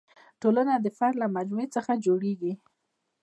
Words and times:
ټولنه 0.41 0.73
د 0.79 0.87
فرد 0.97 1.15
له 1.21 1.27
مجموعې 1.35 1.67
څخه 1.75 1.91
جوړېږي. 2.05 2.53